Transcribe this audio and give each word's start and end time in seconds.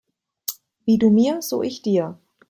Wie 0.83 0.97
du 0.97 1.11
mir, 1.11 1.43
so 1.43 1.61
ich 1.61 1.83
dir. 1.83 2.17